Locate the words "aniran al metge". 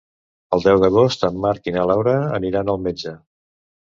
2.39-3.13